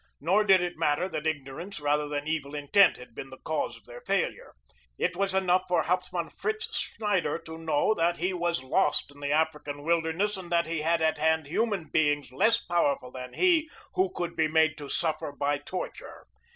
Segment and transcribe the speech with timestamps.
[0.19, 3.85] Nor did it matter that ignorance rather than evil intent had been the cause of
[3.85, 4.55] their failure.
[4.97, 9.31] It was enough for Hauptmann Fritz Schneider to know that he was lost in the
[9.31, 14.09] African wilderness and that he had at hand human beings less powerful than he who
[14.15, 16.25] could be made to suffer by torture.